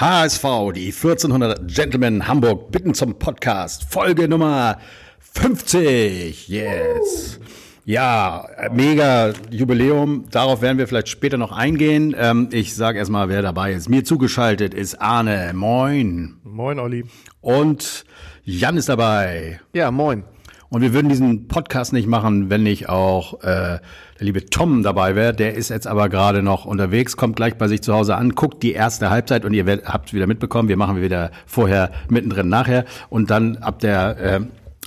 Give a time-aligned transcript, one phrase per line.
[0.00, 0.44] HSV,
[0.76, 3.82] die 1400 Gentlemen Hamburg bitten zum Podcast.
[3.90, 4.78] Folge Nummer
[5.18, 6.46] 50.
[6.46, 7.40] Yes.
[7.84, 10.26] Ja, mega Jubiläum.
[10.30, 12.14] Darauf werden wir vielleicht später noch eingehen.
[12.16, 13.88] Ähm, ich sage erstmal, wer dabei ist.
[13.88, 15.50] Mir zugeschaltet ist Arne.
[15.52, 16.36] Moin.
[16.44, 17.04] Moin, Olli.
[17.40, 18.04] Und
[18.44, 19.58] Jan ist dabei.
[19.72, 20.22] Ja, moin.
[20.70, 23.80] Und wir würden diesen Podcast nicht machen, wenn nicht auch äh, der
[24.18, 25.32] liebe Tom dabei wäre.
[25.32, 28.62] Der ist jetzt aber gerade noch unterwegs, kommt gleich bei sich zu Hause an, guckt
[28.62, 32.84] die erste Halbzeit und ihr habt wieder mitbekommen, wir machen wieder vorher, mittendrin, nachher.
[33.08, 34.40] Und dann ab der äh,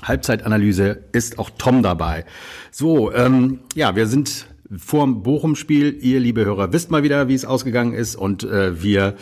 [0.04, 2.26] Halbzeitanalyse ist auch Tom dabei.
[2.70, 5.98] So, ähm, ja, wir sind vorm Bochum-Spiel.
[6.02, 8.16] Ihr, liebe Hörer, wisst mal wieder, wie es ausgegangen ist.
[8.16, 9.16] Und äh, wir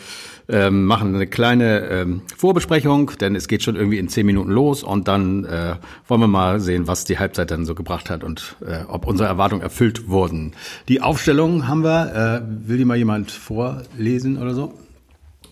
[0.50, 4.82] ähm, machen eine kleine ähm, Vorbesprechung, denn es geht schon irgendwie in zehn Minuten los
[4.82, 5.76] und dann äh,
[6.08, 9.28] wollen wir mal sehen, was die Halbzeit dann so gebracht hat und äh, ob unsere
[9.28, 10.52] Erwartungen erfüllt wurden.
[10.88, 12.44] Die Aufstellung haben wir.
[12.44, 14.74] Äh, will die mal jemand vorlesen oder so?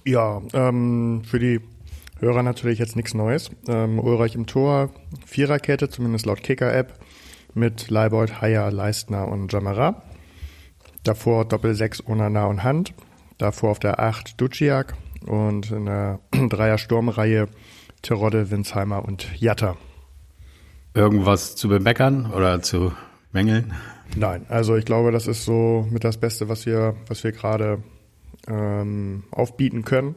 [0.05, 1.61] Ja, ähm, für die
[2.21, 3.51] Hörer natürlich jetzt nichts Neues.
[3.69, 4.91] Ähm, Ulreich im Tor,
[5.27, 6.95] Viererkette, zumindest laut Kicker-App,
[7.55, 10.03] mit Leibold, Haier, Leistner und Jamara.
[11.05, 12.93] Davor Doppel 6 Onana und Hand.
[13.39, 14.95] Davor auf der 8 Duciak
[15.25, 17.49] und in der Dreier-Sturmreihe
[18.03, 19.77] Terodde, Winsheimer und Jatta.
[20.95, 22.93] Irgendwas zu bemeckern oder zu
[23.33, 23.73] mängeln?
[24.17, 27.83] Nein, also ich glaube, das ist so mit das Beste, was wir, was wir gerade
[28.47, 30.15] ähm, aufbieten können.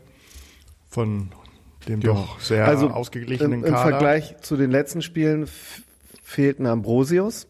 [0.90, 1.32] Von
[1.88, 2.14] dem ja.
[2.14, 3.90] doch sehr also ausgeglichenen im, im Kader.
[3.90, 5.48] Vergleich zu den letzten Spielen
[6.24, 7.48] fehlt ein Ambrosius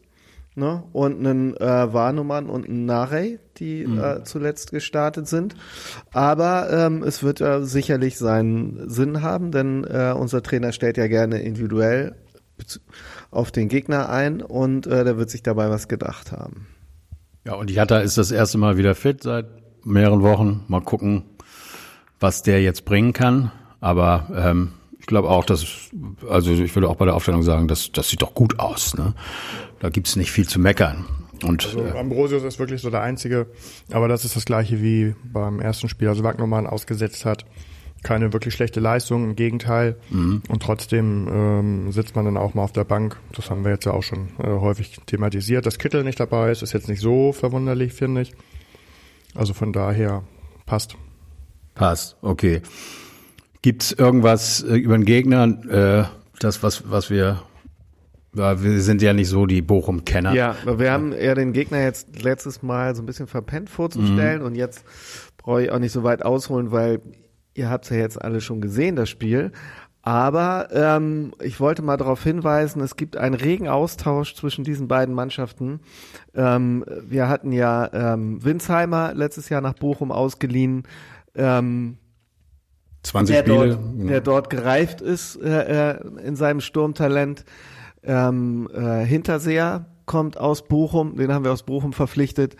[0.55, 0.83] ne?
[0.91, 3.99] und einen äh, Warnumann und ein Narey, die mhm.
[3.99, 5.55] äh, zuletzt gestartet sind.
[6.11, 11.07] Aber ähm, es wird äh, sicherlich seinen Sinn haben, denn äh, unser Trainer stellt ja
[11.07, 12.15] gerne individuell
[13.31, 16.67] auf den Gegner ein und äh, der wird sich dabei was gedacht haben.
[17.45, 19.47] Ja, und Jatta ist das erste Mal wieder fit seit
[19.83, 20.63] mehreren Wochen.
[20.67, 21.23] Mal gucken,
[22.19, 23.51] was der jetzt bringen kann.
[23.79, 24.73] Aber ähm,
[25.11, 25.65] glaube auch, dass,
[26.27, 28.97] also ich würde auch bei der Aufstellung sagen, dass das sieht doch gut aus.
[28.97, 29.13] Ne?
[29.79, 31.05] Da gibt's nicht viel zu meckern.
[31.43, 33.47] Und, also äh, Ambrosius ist wirklich so der Einzige,
[33.91, 36.07] aber das ist das gleiche wie beim ersten Spiel.
[36.07, 37.45] Also Wagnermann ausgesetzt hat
[38.03, 39.97] keine wirklich schlechte Leistung, im Gegenteil.
[40.09, 40.41] Mhm.
[40.49, 43.17] Und trotzdem ähm, sitzt man dann auch mal auf der Bank.
[43.35, 45.65] Das haben wir jetzt ja auch schon äh, häufig thematisiert.
[45.65, 48.33] Dass Kittel nicht dabei ist, ist jetzt nicht so verwunderlich, finde ich.
[49.35, 50.23] Also von daher
[50.65, 50.95] passt.
[51.75, 52.61] Passt, okay.
[53.61, 56.03] Gibt's irgendwas äh, über den Gegner, äh,
[56.39, 57.43] das, was, was wir
[58.33, 60.33] wir sind ja nicht so die Bochum-Kenner.
[60.33, 64.45] Ja, wir haben ja den Gegner jetzt letztes Mal so ein bisschen verpennt vorzustellen mhm.
[64.45, 64.85] und jetzt
[65.37, 67.01] brauche ich auch nicht so weit ausholen, weil
[67.53, 69.51] ihr habt ja jetzt alle schon gesehen, das Spiel.
[70.03, 75.13] Aber ähm, ich wollte mal darauf hinweisen, es gibt einen regen Austausch zwischen diesen beiden
[75.13, 75.81] Mannschaften.
[76.33, 80.83] Ähm, wir hatten ja ähm, Winsheimer letztes Jahr nach Bochum ausgeliehen.
[81.35, 81.97] Ähm,
[83.03, 83.57] 20 der Spiele.
[83.75, 84.07] Dort, genau.
[84.09, 87.45] Der dort gereift ist äh, äh, in seinem Sturmtalent.
[88.03, 92.55] Ähm, äh, Hinterseher kommt aus Bochum, den haben wir aus Bochum verpflichtet,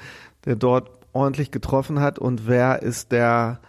[0.46, 2.20] der dort ordentlich getroffen hat.
[2.20, 3.60] Und wer ist der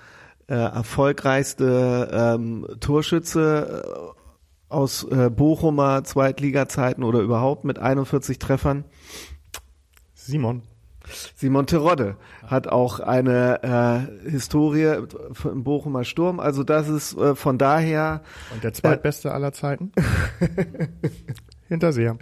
[0.48, 8.84] äh, erfolgreichste ähm, Torschütze äh, aus äh, Bochumer Zweitliga-Zeiten oder überhaupt mit 41 Treffern?
[10.14, 10.62] Simon.
[11.34, 15.04] Simon Terodde hat auch eine äh, Historie
[15.44, 16.40] im Bochumer Sturm.
[16.40, 18.22] Also das ist äh, von daher.
[18.52, 19.92] Und der zweitbeste äh, aller Zeiten?
[21.68, 22.18] Hinterseher.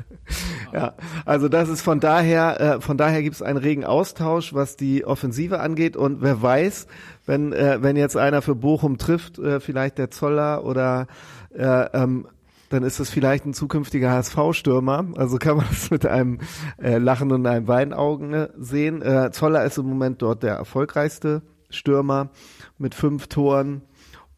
[0.72, 4.76] Ja, also das ist von daher, äh, von daher gibt es einen regen Austausch, was
[4.76, 5.96] die Offensive angeht.
[5.96, 6.86] Und wer weiß,
[7.26, 11.08] wenn, äh, wenn jetzt einer für Bochum trifft, äh, vielleicht der Zoller oder
[11.52, 12.28] äh, ähm,
[12.70, 15.06] dann ist es vielleicht ein zukünftiger HSV-Stürmer.
[15.16, 16.38] Also kann man das mit einem
[16.80, 19.02] äh, Lachen und einem Weinaugen sehen.
[19.02, 22.30] Äh, Zoller ist im Moment dort der erfolgreichste Stürmer
[22.78, 23.82] mit fünf Toren.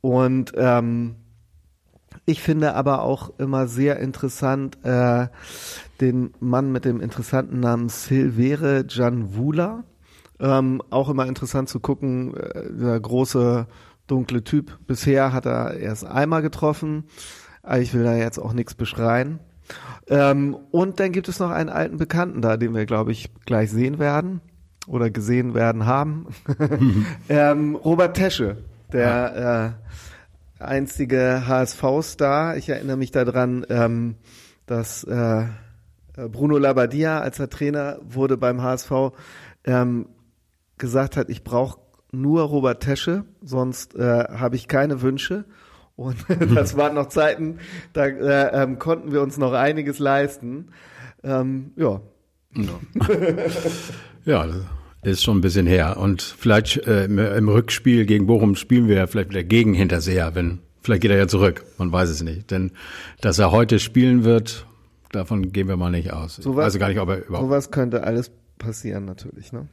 [0.00, 1.16] Und ähm,
[2.24, 5.28] ich finde aber auch immer sehr interessant äh,
[6.00, 9.84] den Mann mit dem interessanten Namen Silvere Janvula.
[10.40, 13.66] Ähm, auch immer interessant zu gucken, äh, der große
[14.06, 14.78] dunkle Typ.
[14.86, 17.04] Bisher hat er erst einmal getroffen.
[17.78, 19.38] Ich will da jetzt auch nichts beschreien.
[20.08, 23.70] Ähm, und dann gibt es noch einen alten Bekannten da, den wir, glaube ich, gleich
[23.70, 24.40] sehen werden
[24.86, 26.26] oder gesehen werden haben.
[27.28, 28.58] ähm, Robert Tesche,
[28.92, 29.76] der
[30.58, 32.56] äh, einzige HSV-Star.
[32.56, 34.16] Ich erinnere mich daran, ähm,
[34.66, 35.44] dass äh,
[36.14, 38.90] Bruno Labbadia, als er Trainer wurde beim HSV,
[39.64, 40.06] ähm,
[40.78, 41.78] gesagt hat, ich brauche
[42.10, 45.44] nur Robert Tesche, sonst äh, habe ich keine Wünsche.
[45.96, 46.16] Und
[46.54, 47.58] das waren noch Zeiten,
[47.92, 50.68] da äh, ähm, konnten wir uns noch einiges leisten.
[51.22, 52.00] Ähm, ja.
[52.54, 53.06] Ja.
[54.24, 54.46] ja,
[55.02, 55.96] ist schon ein bisschen her.
[55.96, 60.34] Und vielleicht äh, im, im, Rückspiel gegen Bochum spielen wir ja vielleicht wieder gegen Hinterseher,
[60.34, 61.64] wenn vielleicht geht er ja zurück.
[61.78, 62.50] Man weiß es nicht.
[62.50, 62.72] Denn
[63.20, 64.66] dass er heute spielen wird,
[65.12, 66.36] davon gehen wir mal nicht aus.
[66.36, 67.48] So was, also gar nicht, ob er überhaupt.
[67.48, 69.68] Sowas könnte alles passieren natürlich, ne?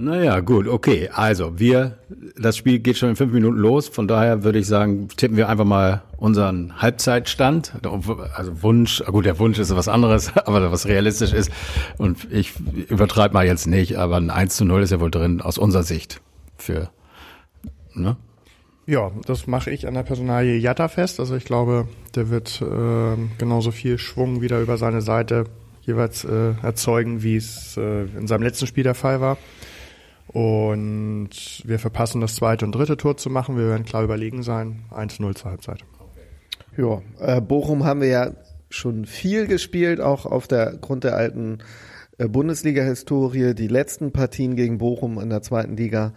[0.00, 1.10] Naja, gut, okay.
[1.12, 1.98] Also wir,
[2.38, 3.88] das Spiel geht schon in fünf Minuten los.
[3.88, 7.74] Von daher würde ich sagen, tippen wir einfach mal unseren Halbzeitstand.
[8.34, 11.50] Also Wunsch, gut, der Wunsch ist was anderes, aber was realistisch ist.
[11.98, 12.54] Und ich
[12.88, 15.82] übertreibe mal jetzt nicht, aber ein 1 zu 0 ist ja wohl drin aus unserer
[15.82, 16.22] Sicht
[16.56, 16.88] für,
[17.92, 18.16] ne?
[18.86, 21.20] Ja, das mache ich an der Personalie Jatta fest.
[21.20, 25.44] Also ich glaube, der wird äh, genauso viel Schwung wieder über seine Seite
[25.82, 29.36] jeweils äh, erzeugen, wie es äh, in seinem letzten Spiel der Fall war.
[30.32, 31.30] Und
[31.64, 33.56] wir verpassen das zweite und dritte Tor zu machen.
[33.56, 34.84] Wir werden klar überlegen sein.
[34.90, 35.84] 1-0 zur Halbzeit.
[36.76, 38.30] Ja, äh, Bochum haben wir ja
[38.68, 41.58] schon viel gespielt, auch auf der Grund der alten
[42.18, 43.54] äh, Bundesliga-Historie.
[43.54, 46.12] Die letzten Partien gegen Bochum in der zweiten Liga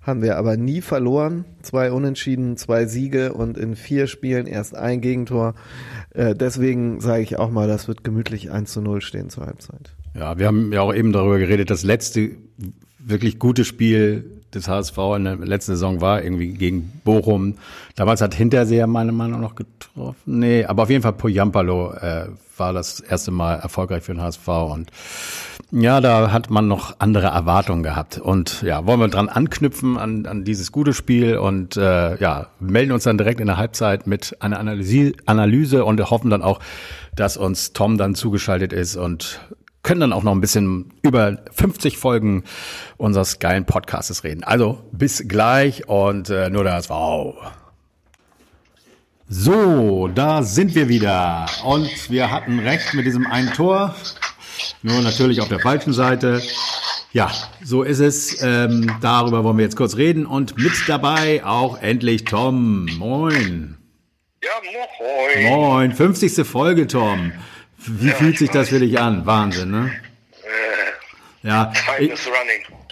[0.00, 1.44] haben wir aber nie verloren.
[1.60, 5.54] Zwei Unentschieden, zwei Siege und in vier Spielen erst ein Gegentor.
[6.14, 9.94] Äh, deswegen sage ich auch mal, das wird gemütlich 1 zu 0 stehen zur Halbzeit.
[10.14, 12.30] Ja, wir haben ja auch eben darüber geredet, das letzte
[12.98, 17.54] wirklich gute Spiel des HSV in der letzten Saison war, irgendwie gegen Bochum.
[17.96, 20.16] Damals hat Hinterseher meine Meinung noch getroffen.
[20.24, 24.48] Nee, aber auf jeden Fall Poyampalo äh, war das erste Mal erfolgreich für den HSV
[24.48, 24.90] und
[25.70, 28.16] ja, da hat man noch andere Erwartungen gehabt.
[28.16, 32.92] Und ja, wollen wir dran anknüpfen an, an dieses gute Spiel und äh, ja, melden
[32.92, 36.60] uns dann direkt in der Halbzeit mit einer Analyse, Analyse und hoffen dann auch,
[37.16, 39.40] dass uns Tom dann zugeschaltet ist und
[39.88, 42.44] können dann auch noch ein bisschen über 50 Folgen
[42.98, 44.44] unseres geilen Podcasts reden.
[44.44, 47.34] Also bis gleich und äh, nur das wow.
[49.30, 53.94] So, da sind wir wieder und wir hatten recht mit diesem einen Tor,
[54.82, 56.42] nur natürlich auf der falschen Seite.
[57.14, 57.30] Ja,
[57.64, 58.42] so ist es.
[58.42, 62.84] Ähm, darüber wollen wir jetzt kurz reden und mit dabei auch endlich Tom.
[62.98, 63.78] Moin.
[64.44, 64.50] Ja,
[65.00, 65.58] moin.
[65.58, 66.46] Moin, 50.
[66.46, 67.32] Folge, Tom.
[67.88, 69.24] Wie ja, fühlt sich das für dich an?
[69.26, 69.90] Wahnsinn, ne?
[71.42, 71.72] Äh, ja.
[71.98, 72.12] Ich,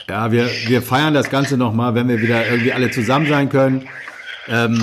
[0.09, 3.89] ja, wir, wir feiern das Ganze nochmal, wenn wir wieder irgendwie alle zusammen sein können.
[4.49, 4.81] Ähm,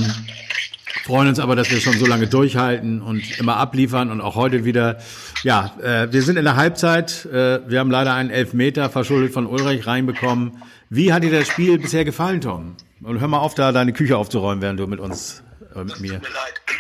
[1.04, 4.66] freuen uns aber, dass wir schon so lange durchhalten und immer abliefern und auch heute
[4.66, 4.98] wieder.
[5.44, 7.26] Ja, äh, wir sind in der Halbzeit.
[7.26, 10.62] Äh, wir haben leider einen Elfmeter verschuldet von Ulrich reinbekommen.
[10.90, 12.76] Wie hat dir das Spiel bisher gefallen, Tom?
[13.02, 15.44] Und hör mal auf, da deine Küche aufzuräumen, während du mit uns,
[15.76, 16.14] äh, mit mir.
[16.14, 16.62] Tut mir leid.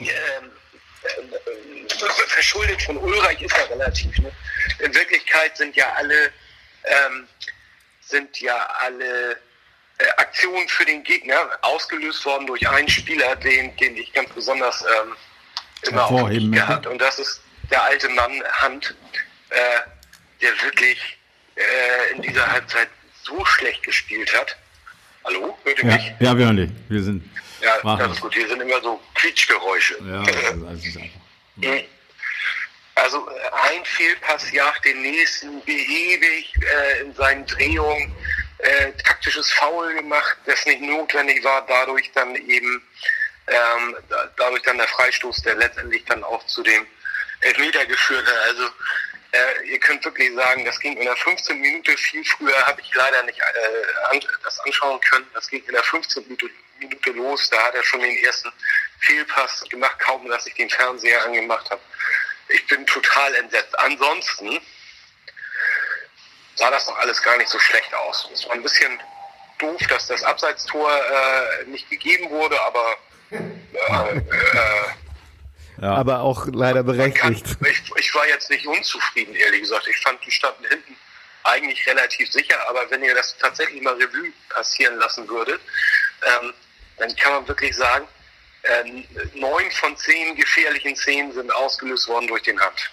[0.00, 0.06] Ähm,
[2.28, 4.18] verschuldet von Ulreich ist ja relativ.
[4.18, 4.30] Ne?
[4.78, 6.32] In Wirklichkeit sind ja alle,
[6.84, 7.26] ähm,
[8.00, 13.96] sind ja alle äh, Aktionen für den Gegner ausgelöst worden durch einen Spieler, den, den
[13.96, 15.16] ich ganz besonders ähm,
[15.82, 16.86] immer auch gehabt.
[16.86, 18.94] Und das ist der alte Mann Hand,
[19.50, 19.56] äh,
[20.40, 21.18] der wirklich
[21.56, 22.88] äh, in dieser Halbzeit
[23.22, 24.56] so schlecht gespielt hat.
[25.24, 26.12] Hallo, hört ihr ja, mich?
[26.18, 26.70] Ja, wir hören dich.
[26.88, 27.22] Wir sind.
[27.60, 28.34] Ja, das ist gut.
[28.34, 29.96] Hier sind immer so Quietschgeräusche.
[30.02, 31.20] Ja, das ist einfach.
[31.56, 31.82] Mhm.
[32.94, 33.32] Also äh,
[33.74, 38.14] ein Fehlpass jagt den nächsten behäbig äh, in seinen Drehungen,
[38.58, 42.82] äh, taktisches Foul gemacht, das nicht notwendig war, dadurch dann eben
[43.46, 43.96] ähm,
[44.36, 46.86] dadurch dann der Freistoß, der letztendlich dann auch zu dem
[47.40, 48.36] Elfmeter geführt hat.
[48.48, 48.64] Also
[49.32, 52.94] äh, ihr könnt wirklich sagen, das ging in der 15 Minute viel früher, habe ich
[52.94, 55.26] leider nicht äh, an, das anschauen können.
[55.34, 58.50] Das ging in der 15 Minute, Minute los, da hat er schon den ersten
[59.00, 61.80] Fehlpass gemacht, kaum dass ich den Fernseher angemacht habe
[62.52, 63.78] ich bin total entsetzt.
[63.78, 64.60] Ansonsten
[66.56, 68.28] sah das doch alles gar nicht so schlecht aus.
[68.32, 69.00] Es war ein bisschen
[69.58, 72.96] doof, dass das Abseitstor äh, nicht gegeben wurde, aber
[73.30, 74.22] äh, äh,
[75.80, 75.94] ja.
[75.94, 77.20] aber auch leider berechtigt.
[77.20, 79.86] Kann, ich, ich, war jetzt nicht unzufrieden, ehrlich gesagt.
[79.86, 80.96] Ich fand, die standen hinten
[81.44, 85.60] eigentlich relativ sicher, aber wenn ihr das tatsächlich mal Revue passieren lassen würdet,
[86.26, 86.52] ähm,
[87.00, 88.06] dann kann man wirklich sagen,
[88.64, 89.04] ähm,
[89.34, 92.90] neun von zehn gefährlichen Szenen sind ausgelöst worden durch den Hand.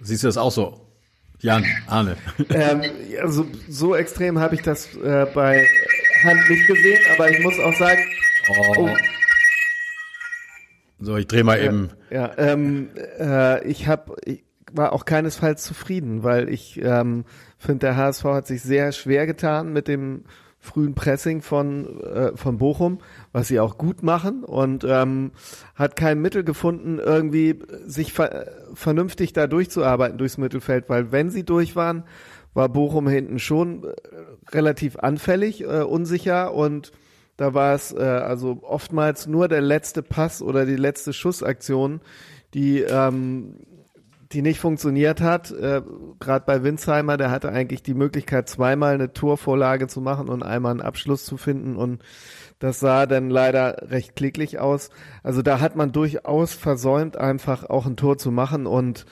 [0.00, 0.86] Siehst du das auch so?
[1.40, 2.16] Jan, Arne.
[2.50, 2.82] ähm,
[3.20, 5.66] also, so extrem habe ich das äh, bei
[6.22, 8.00] Hand nicht gesehen, aber ich muss auch sagen.
[8.48, 8.74] Oh.
[8.78, 8.96] Oh.
[11.00, 11.90] So, ich drehe mal eben.
[12.10, 17.24] Ja, ähm, äh, ich habe, ich war auch keinesfalls zufrieden, weil ich ähm,
[17.58, 20.24] finde, der HSV hat sich sehr schwer getan mit dem
[20.62, 22.98] frühen Pressing von, äh, von Bochum,
[23.32, 25.32] was sie auch gut machen und ähm,
[25.74, 31.44] hat kein Mittel gefunden, irgendwie sich ver vernünftig da durchzuarbeiten durchs Mittelfeld, weil wenn sie
[31.44, 32.04] durch waren,
[32.54, 33.88] war Bochum hinten schon äh,
[34.52, 36.92] relativ anfällig, äh, unsicher und
[37.36, 42.00] da war es äh, also oftmals nur der letzte Pass oder die letzte Schussaktion,
[42.54, 43.56] die ähm,
[44.32, 45.50] die nicht funktioniert hat.
[45.50, 45.82] Äh,
[46.20, 50.72] Gerade bei Winsheimer, der hatte eigentlich die Möglichkeit, zweimal eine Torvorlage zu machen und einmal
[50.72, 52.02] einen Abschluss zu finden und
[52.58, 54.90] das sah dann leider recht kläglich aus.
[55.22, 59.04] Also da hat man durchaus versäumt, einfach auch ein Tor zu machen und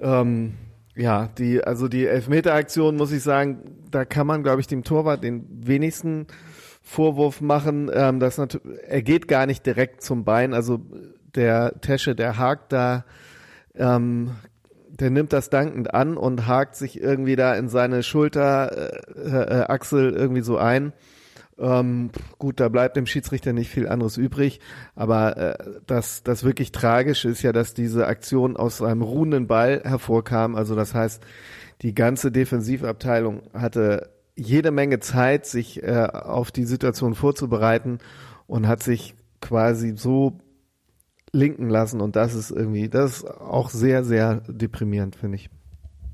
[0.00, 0.54] ähm,
[0.96, 5.24] ja, die, also die Elfmeteraktion muss ich sagen, da kann man, glaube ich, dem Torwart
[5.24, 6.28] den wenigsten
[6.82, 7.90] Vorwurf machen.
[7.92, 10.54] Ähm, das er geht gar nicht direkt zum Bein.
[10.54, 10.80] Also
[11.34, 13.04] der Tesche, der hakt da,
[13.74, 14.30] ähm,
[15.00, 20.16] der nimmt das dankend an und hakt sich irgendwie da in seine Schulterachsel äh, äh,
[20.16, 20.92] irgendwie so ein.
[21.56, 24.60] Ähm, gut, da bleibt dem Schiedsrichter nicht viel anderes übrig,
[24.96, 29.80] aber äh, das, das wirklich Tragische ist ja, dass diese Aktion aus einem ruhenden Ball
[29.84, 30.56] hervorkam.
[30.56, 31.22] Also das heißt,
[31.82, 37.98] die ganze Defensivabteilung hatte jede Menge Zeit, sich äh, auf die Situation vorzubereiten
[38.46, 40.38] und hat sich quasi so
[41.34, 45.50] linken lassen und das ist irgendwie, das ist auch sehr, sehr deprimierend, finde ich.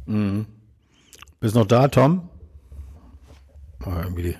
[0.07, 0.47] Mhm.
[1.41, 2.29] Bist noch da, Tom?
[3.85, 4.37] Oh, irgendwie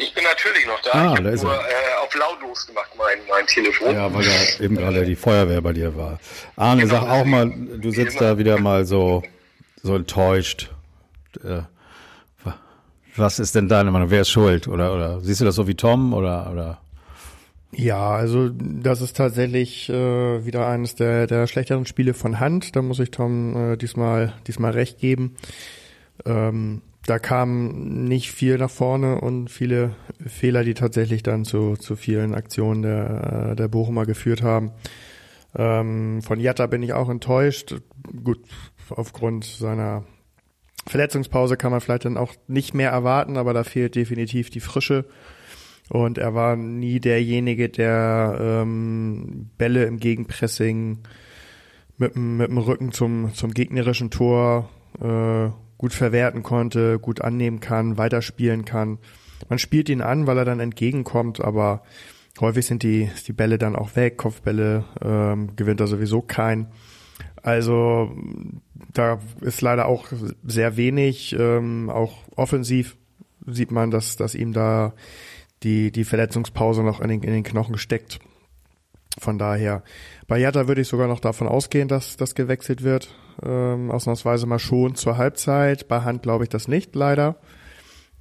[0.00, 0.90] ich bin natürlich noch da.
[0.92, 1.58] Ah, ich da ist nur äh,
[2.02, 3.94] auf lautlos gemacht, mein, mein Telefon.
[3.94, 6.18] Ja, weil da eben gerade die Feuerwehr bei dir war.
[6.56, 9.22] Arne, genau, sag auch mal, du sitzt da wieder mal so,
[9.82, 10.70] so enttäuscht.
[11.44, 11.62] Äh,
[13.16, 14.10] was ist denn deine Meinung?
[14.10, 14.68] Wer ist schuld?
[14.68, 16.80] Oder, oder siehst du das so wie Tom oder, oder?
[17.72, 22.74] Ja, also das ist tatsächlich äh, wieder eines der, der schlechteren Spiele von Hand.
[22.74, 25.36] Da muss ich Tom äh, diesmal, diesmal recht geben.
[26.26, 29.94] Ähm, da kam nicht viel nach vorne und viele
[30.26, 34.72] Fehler, die tatsächlich dann zu, zu vielen Aktionen der, der Bochumer geführt haben.
[35.56, 37.76] Ähm, von Jatta bin ich auch enttäuscht.
[38.24, 38.40] Gut,
[38.90, 40.04] aufgrund seiner
[40.86, 45.06] Verletzungspause kann man vielleicht dann auch nicht mehr erwarten, aber da fehlt definitiv die Frische.
[45.90, 50.98] Und er war nie derjenige, der ähm, Bälle im Gegenpressing
[51.98, 54.70] mit, mit dem Rücken zum, zum gegnerischen Tor
[55.00, 58.98] äh, gut verwerten konnte, gut annehmen kann, weiterspielen kann.
[59.48, 61.82] Man spielt ihn an, weil er dann entgegenkommt, aber
[62.40, 66.68] häufig sind die, die Bälle dann auch weg, Kopfbälle ähm, gewinnt er sowieso kein.
[67.42, 68.14] Also
[68.92, 70.06] da ist leider auch
[70.44, 72.96] sehr wenig, ähm, auch offensiv
[73.44, 74.92] sieht man, dass, dass ihm da
[75.62, 78.18] die, die Verletzungspause noch in den, in den Knochen steckt.
[79.18, 79.82] Von daher,
[80.28, 83.14] bei Jatta würde ich sogar noch davon ausgehen, dass das gewechselt wird.
[83.42, 85.88] Ähm, ausnahmsweise mal schon zur Halbzeit.
[85.88, 87.36] Bei Hand glaube ich das nicht, leider.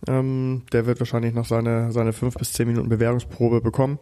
[0.08, 4.00] Ähm, der wird wahrscheinlich noch seine, seine fünf bis zehn Minuten Bewährungsprobe bekommen.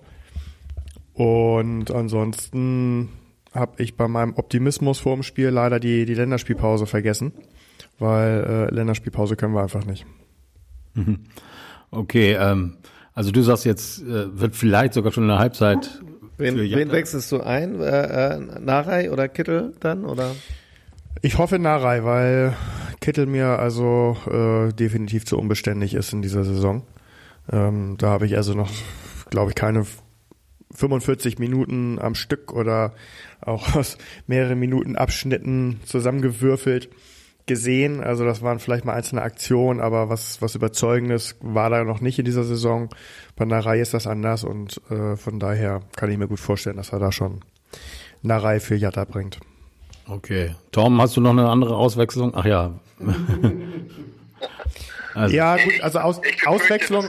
[1.13, 3.09] Und ansonsten
[3.53, 7.33] habe ich bei meinem Optimismus vor dem Spiel leider die, die Länderspielpause vergessen,
[7.97, 10.05] weil äh, Länderspielpause können wir einfach nicht.
[10.93, 11.25] Mhm.
[11.89, 12.77] Okay, ähm,
[13.17, 16.03] also du sagst jetzt, äh, wird vielleicht sogar schon in der Halbzeit.
[16.37, 17.81] Wen, wen wechselst du ein?
[17.81, 20.05] Äh, äh, Narei oder Kittel dann?
[20.05, 20.35] Oder?
[21.23, 22.55] Ich hoffe Narei, weil
[23.01, 26.83] Kittel mir also äh, definitiv zu unbeständig ist in dieser Saison.
[27.51, 28.69] Ähm, da habe ich also noch,
[29.31, 29.87] glaube ich, keine
[30.75, 32.93] 45 Minuten am Stück oder
[33.41, 33.97] auch aus
[34.27, 36.89] mehreren Minuten Abschnitten zusammengewürfelt
[37.47, 38.03] gesehen.
[38.03, 42.19] Also das waren vielleicht mal einzelne Aktionen, aber was, was Überzeugendes war da noch nicht
[42.19, 42.89] in dieser Saison.
[43.35, 46.93] Bei Narei ist das anders und äh, von daher kann ich mir gut vorstellen, dass
[46.93, 47.41] er da schon
[48.21, 49.39] Narei für Jatta bringt.
[50.07, 50.55] Okay.
[50.71, 52.33] Tom, hast du noch eine andere Auswechslung?
[52.35, 52.73] Ach ja.
[55.13, 55.35] also.
[55.35, 57.07] Ja, gut, also Aus, Auswechslung,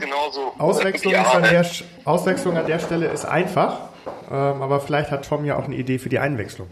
[0.57, 1.65] Auswechslung, ist an der,
[2.05, 3.89] Auswechslung an der Stelle ist einfach,
[4.29, 6.67] ähm, aber vielleicht hat Tom ja auch eine Idee für die Einwechslung.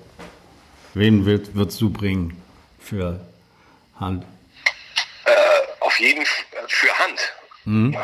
[0.94, 2.36] Wen wird, würdest du bringen
[2.80, 3.20] für
[4.00, 4.26] Hand?
[5.26, 5.34] Äh,
[5.80, 7.34] auf jeden Fall für Hand.
[7.66, 7.94] Mhm.
[7.94, 7.98] Äh,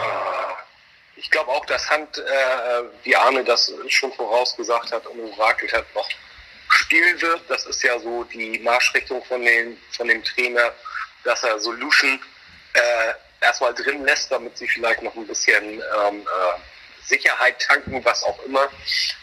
[1.16, 5.86] ich glaube auch, dass Hand, äh, wie Arne das schon vorausgesagt hat und orakelt hat,
[5.96, 6.10] noch
[6.70, 7.42] spielen wird.
[7.48, 10.74] Das ist ja so die Marschrichtung von, den, von dem Trainer,
[11.24, 12.20] dass er Solution
[12.74, 18.24] äh, erstmal drin lässt, damit sie vielleicht noch ein bisschen ähm, äh, Sicherheit tanken, was
[18.24, 18.70] auch immer,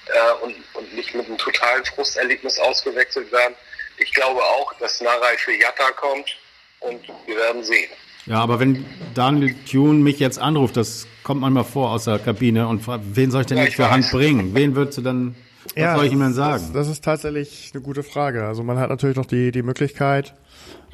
[0.07, 3.55] äh, und, und nicht mit einem totalen Frusterlebnis ausgewechselt werden.
[3.97, 6.37] Ich glaube auch, dass Narai für Jatta kommt
[6.81, 7.91] und wir werden sehen.
[8.27, 8.85] Ja, aber wenn
[9.15, 13.31] Daniel Thune mich jetzt anruft, das kommt manchmal vor aus der Kabine und fragt, wen
[13.31, 13.91] soll ich denn ja, jetzt für.
[13.91, 14.55] Hand bringen?
[14.55, 15.35] Wen würdest du dann
[15.65, 16.63] was ja, soll ich ihm denn sagen?
[16.63, 18.47] Das, das, ist tatsächlich eine gute Frage.
[18.47, 20.35] Also man hat natürlich noch die, die Möglichkeit,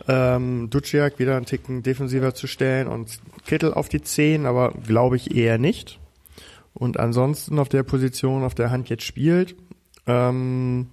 [0.09, 5.17] ähm, Duciak wieder einen Ticken defensiver zu stellen und Kittel auf die 10, aber glaube
[5.17, 5.99] ich eher nicht.
[6.75, 9.57] Und ansonsten auf der Position, auf der Hand jetzt spielt,
[10.07, 10.91] ähm,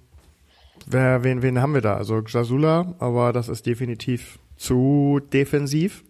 [0.85, 1.95] wer, wen, wen haben wir da?
[1.95, 6.03] Also Jasula, aber das ist definitiv zu defensiv.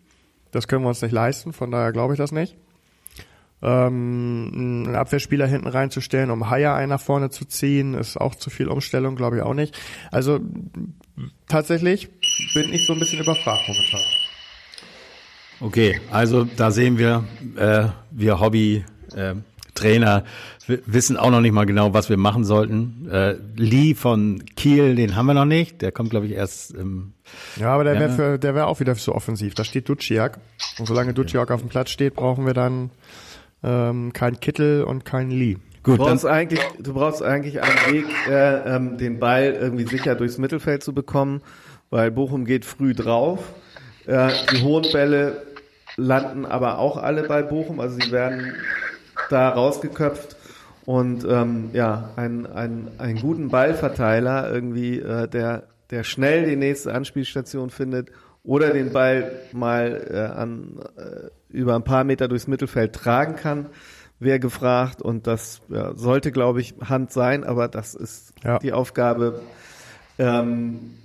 [0.52, 2.56] Das können wir uns nicht leisten, von daher glaube ich das nicht.
[3.62, 8.68] Ähm, einen Abwehrspieler hinten reinzustellen, um Haier nach vorne zu ziehen, ist auch zu viel
[8.68, 9.80] Umstellung, glaube ich auch nicht.
[10.12, 10.42] Also
[11.48, 12.10] tatsächlich
[12.54, 14.02] bin ich so ein bisschen überfragt momentan.
[15.62, 17.24] Okay, also da sehen wir,
[17.56, 18.84] äh, wir Hobby
[19.16, 19.36] äh,
[19.74, 20.24] Trainer
[20.68, 23.10] wissen auch noch nicht mal genau, was wir machen sollten.
[23.12, 25.82] Äh, Lee von Kiel, den haben wir noch nicht.
[25.82, 27.14] Der kommt, glaube ich, erst im.
[27.58, 29.56] Ja, aber der wäre für, der wäre auch wieder so offensiv.
[29.56, 30.40] Da steht Duciak.
[30.80, 32.92] Und solange Duciak auf dem Platz steht, brauchen wir dann
[33.64, 35.58] ähm, kein Kittel und kein Lee.
[35.84, 40.16] Gut, du brauchst eigentlich, du brauchst eigentlich einen Weg, äh, ähm, den Ball irgendwie sicher
[40.16, 41.42] durchs Mittelfeld zu bekommen,
[41.90, 43.40] weil Bochum geht früh drauf.
[44.06, 45.44] Äh, die hohen Bälle
[45.98, 48.54] landen aber auch alle bei Bochum, also sie werden
[49.30, 50.36] da rausgeköpft
[50.86, 56.94] und ähm, ja, ein, ein, einen guten Ballverteiler irgendwie, äh, der, der schnell die nächste
[56.94, 58.10] Anspielstation findet
[58.44, 63.68] oder den Ball mal äh, an, äh, über ein paar Meter durchs Mittelfeld tragen kann,
[64.20, 68.60] wäre gefragt und das ja, sollte, glaube ich, Hand sein, aber das ist ja.
[68.60, 69.42] die Aufgabe,
[70.18, 70.96] ähm,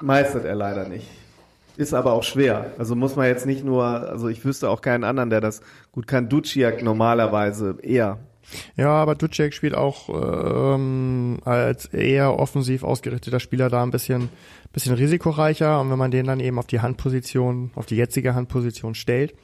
[0.00, 1.08] meistert er leider nicht.
[1.78, 2.72] Ist aber auch schwer.
[2.76, 5.62] Also muss man jetzt nicht nur, also ich wüsste auch keinen anderen, der das
[5.92, 6.28] gut kann.
[6.28, 8.18] Duciak normalerweise eher.
[8.76, 14.28] Ja, aber Duciak spielt auch ähm, als eher offensiv ausgerichteter Spieler da ein bisschen,
[14.72, 15.80] bisschen risikoreicher.
[15.80, 19.34] Und wenn man den dann eben auf die Handposition, auf die jetzige Handposition stellt,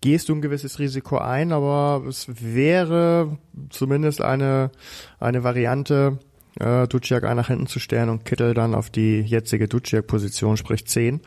[0.00, 3.36] gehst du ein gewisses Risiko ein, aber es wäre
[3.68, 4.70] zumindest eine,
[5.18, 6.18] eine Variante,
[6.58, 11.20] äh, Duciak nach hinten zu stellen und Kittel dann auf die jetzige Duciak-Position, sprich 10.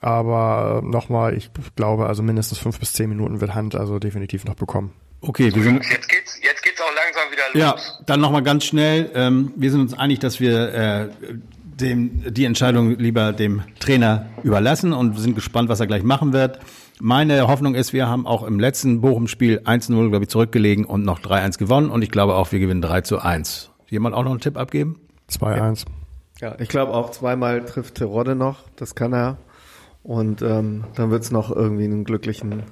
[0.00, 4.44] Aber äh, nochmal, ich glaube, also mindestens fünf bis zehn Minuten wird Hand also definitiv
[4.44, 4.92] noch bekommen.
[5.20, 5.84] Okay, wir sind.
[5.84, 7.42] Jetzt geht's, jetzt geht's auch langsam wieder
[7.74, 7.94] los.
[7.98, 9.10] Ja, dann nochmal ganz schnell.
[9.14, 11.08] Ähm, wir sind uns einig, dass wir äh,
[11.80, 16.58] dem, die Entscheidung lieber dem Trainer überlassen und sind gespannt, was er gleich machen wird.
[17.00, 21.20] Meine Hoffnung ist, wir haben auch im letzten Bochum-Spiel 1-0, glaube ich, zurückgelegen und noch
[21.20, 21.90] 3-1 gewonnen.
[21.90, 23.70] Und ich glaube auch, wir gewinnen 3 zu 1.
[23.88, 25.00] Jemand auch noch einen Tipp abgeben?
[25.30, 25.86] 2-1.
[26.40, 28.64] Ja, ich glaube auch zweimal trifft Terodde noch.
[28.76, 29.38] Das kann er.
[30.02, 32.62] Und ähm, dann wird es noch irgendwie einen glücklichen,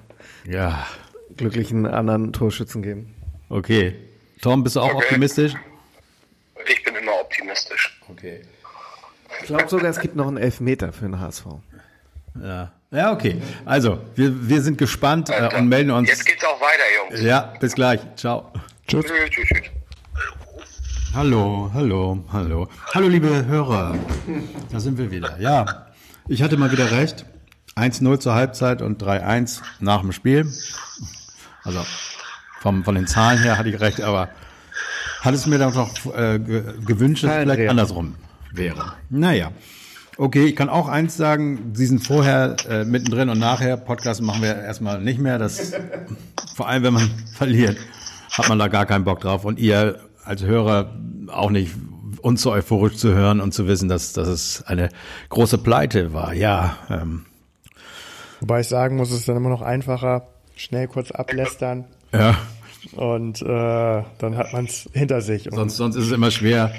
[0.46, 0.86] ja.
[1.36, 3.14] glücklichen anderen Torschützen geben.
[3.48, 3.94] Okay.
[4.40, 5.04] Tom, bist du auch okay.
[5.04, 5.54] optimistisch?
[6.68, 8.00] Ich bin immer optimistisch.
[8.08, 8.42] Okay.
[9.40, 11.46] Ich glaube sogar, es gibt noch einen Elfmeter für den HSV.
[12.42, 12.72] Ja.
[12.90, 13.42] Ja, okay.
[13.66, 16.08] Also, wir, wir sind gespannt äh, und melden uns.
[16.08, 17.22] Jetzt geht's auch weiter, Jungs.
[17.22, 18.00] Ja, bis gleich.
[18.16, 18.50] Ciao.
[18.86, 19.04] Tschüss.
[19.04, 19.70] Tschüss, tschüss.
[21.14, 22.68] Hallo, hallo, hallo.
[22.94, 23.94] Hallo, liebe Hörer.
[24.70, 25.38] Da sind wir wieder.
[25.38, 25.87] Ja,
[26.28, 27.24] ich hatte mal wieder recht.
[27.76, 30.46] 1-0 zur Halbzeit und 3-1 nach dem Spiel.
[31.64, 31.80] Also
[32.60, 34.28] vom, von den Zahlen her hatte ich recht, aber
[35.20, 37.70] hat es mir dann noch äh, gewünscht, dass es vielleicht Real.
[37.70, 38.14] andersrum
[38.52, 38.94] wäre.
[39.10, 39.52] Naja.
[40.16, 43.76] Okay, ich kann auch eins sagen, Sie sind vorher, äh, mittendrin und nachher.
[43.76, 45.38] Podcast machen wir erstmal nicht mehr.
[45.38, 45.72] Das,
[46.56, 47.76] vor allem, wenn man verliert,
[48.32, 49.44] hat man da gar keinen Bock drauf.
[49.44, 50.92] Und ihr als Hörer
[51.28, 51.72] auch nicht,
[52.20, 54.88] uns so euphorisch zu hören und zu wissen, dass, dass es eine
[55.28, 56.34] große Pleite war.
[56.34, 56.76] Ja.
[56.90, 57.26] Ähm.
[58.40, 61.84] Wobei ich sagen muss, es ist dann immer noch einfacher, schnell kurz ablästern.
[62.12, 62.36] Ja.
[62.92, 65.48] Und äh, dann hat man es hinter sich.
[65.50, 66.72] Sonst, sonst ist es immer schwer,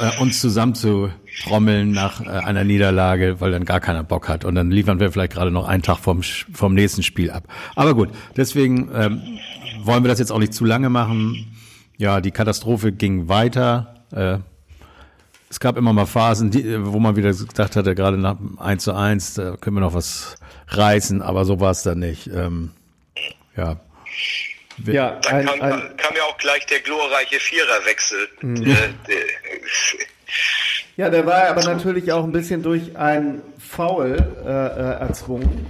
[0.00, 4.44] äh, uns zusammenzutrommeln nach äh, einer Niederlage, weil dann gar keiner Bock hat.
[4.44, 7.44] Und dann liefern wir vielleicht gerade noch einen Tag vom, vom nächsten Spiel ab.
[7.74, 9.22] Aber gut, deswegen ähm,
[9.82, 11.46] wollen wir das jetzt auch nicht zu lange machen.
[11.96, 13.94] Ja, die Katastrophe ging weiter.
[14.12, 14.38] Äh,
[15.50, 18.92] es gab immer mal Phasen, die, wo man wieder gedacht hatte, gerade nach 1 zu
[18.94, 20.36] 1, da können wir noch was
[20.68, 22.26] reißen, aber so war es dann nicht.
[22.28, 22.72] Ähm,
[23.56, 23.76] ja.
[24.86, 28.28] Ja, dann kam, ein, kam, ja auch gleich der glorreiche Viererwechsel.
[28.42, 28.66] Mhm.
[28.66, 28.74] Äh,
[30.96, 35.66] ja, der war aber natürlich auch ein bisschen durch ein Foul äh, äh, erzwungen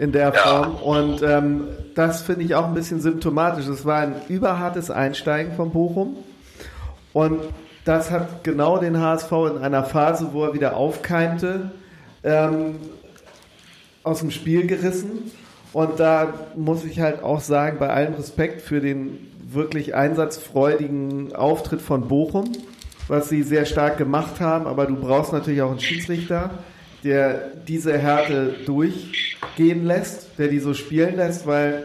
[0.00, 0.42] in der ja.
[0.42, 0.74] Form.
[0.76, 3.66] Und ähm, das finde ich auch ein bisschen symptomatisch.
[3.66, 6.16] Es war ein überhartes Einsteigen von Bochum.
[7.12, 7.40] Und
[7.88, 11.70] das hat genau den HSV in einer Phase, wo er wieder aufkeimte,
[12.22, 12.74] ähm,
[14.02, 15.30] aus dem Spiel gerissen.
[15.72, 21.80] Und da muss ich halt auch sagen, bei allem Respekt für den wirklich einsatzfreudigen Auftritt
[21.80, 22.52] von Bochum,
[23.08, 26.50] was sie sehr stark gemacht haben, aber du brauchst natürlich auch einen Schiedsrichter,
[27.04, 31.84] der diese Härte durchgehen lässt, der die so spielen lässt, weil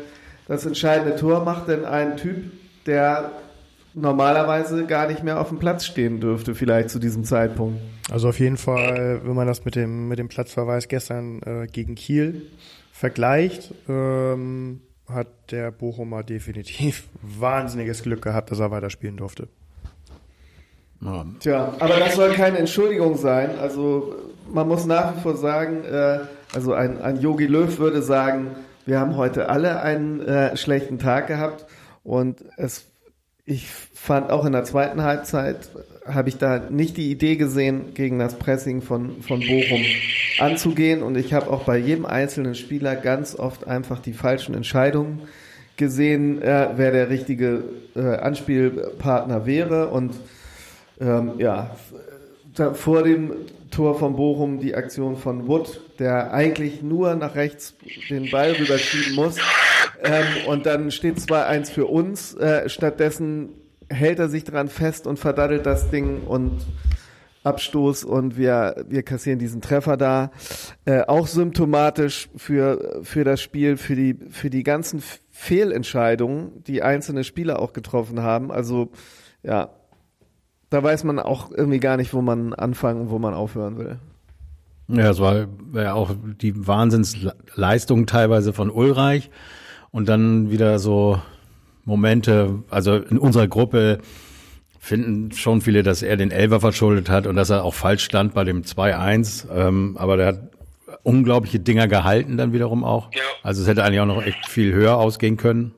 [0.49, 2.51] das entscheidende Tor macht denn ein Typ,
[2.85, 3.31] der
[3.93, 7.79] normalerweise gar nicht mehr auf dem Platz stehen dürfte, vielleicht zu diesem Zeitpunkt.
[8.11, 11.95] Also auf jeden Fall, wenn man das mit dem, mit dem Platzverweis gestern äh, gegen
[11.95, 12.43] Kiel
[12.91, 19.47] vergleicht, ähm, hat der Bochumer definitiv wahnsinniges Glück gehabt, dass er weiterspielen durfte.
[21.01, 21.25] Ja.
[21.39, 23.59] Tja, aber das soll keine Entschuldigung sein.
[23.59, 24.15] Also
[24.51, 26.19] man muss nach wie vor sagen, äh,
[26.53, 28.51] also ein, ein Yogi Löw würde sagen,
[28.85, 31.65] wir haben heute alle einen äh, schlechten Tag gehabt
[32.03, 32.85] Und es,
[33.45, 35.69] ich fand auch in der zweiten Halbzeit
[36.07, 39.81] habe ich da nicht die Idee gesehen, gegen das Pressing von, von Bochum
[40.39, 41.01] anzugehen.
[41.01, 45.21] Und ich habe auch bei jedem einzelnen Spieler ganz oft einfach die falschen Entscheidungen
[45.77, 47.63] gesehen, äh, wer der richtige
[47.95, 49.87] äh, Anspielpartner wäre.
[49.89, 50.13] Und
[50.99, 51.75] ähm, ja,
[52.55, 53.31] da, vor dem
[53.73, 57.75] Tor von Bochum die Aktion von Wood, der eigentlich nur nach rechts
[58.09, 59.37] den Ball rüberschieben muss.
[60.03, 62.35] Ähm, und dann steht 2-1 für uns.
[62.35, 63.49] Äh, stattdessen
[63.89, 66.61] hält er sich dran fest und verdaddelt das Ding und
[67.43, 70.31] Abstoß und wir, wir kassieren diesen Treffer da.
[70.85, 77.23] Äh, auch symptomatisch für, für das Spiel, für die, für die ganzen Fehlentscheidungen, die einzelne
[77.23, 78.51] Spieler auch getroffen haben.
[78.51, 78.91] Also,
[79.41, 79.71] ja,
[80.73, 83.99] da weiß man auch irgendwie gar nicht, wo man anfangen und wo man aufhören will.
[84.87, 89.29] Ja, es war ja auch die Wahnsinnsleistung teilweise von Ulreich
[89.91, 91.21] und dann wieder so
[91.85, 93.99] Momente, also in unserer Gruppe
[94.79, 98.33] finden schon viele, dass er den Elfer verschuldet hat und dass er auch falsch stand
[98.33, 99.45] bei dem 2-1.
[99.53, 100.39] Ähm, aber der hat
[101.03, 103.11] unglaubliche Dinger gehalten dann wiederum auch.
[103.13, 103.21] Ja.
[103.43, 105.73] Also es hätte eigentlich auch noch echt viel höher ausgehen können.